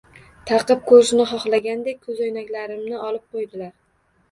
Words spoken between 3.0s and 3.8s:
olib qo‘ydilar.